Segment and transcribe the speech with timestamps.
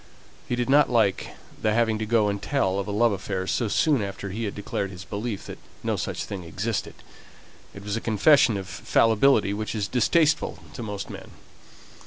[0.49, 1.27] He did not like
[1.61, 4.55] the having to go and tell of a love affair so soon after he had
[4.55, 6.95] declared his belief that no such thing existed;
[7.75, 11.29] it was a confession of fallibility which is distasteful to most men.